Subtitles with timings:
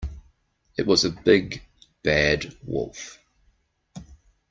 [0.79, 1.61] It was a big,
[2.01, 3.19] bad wolf.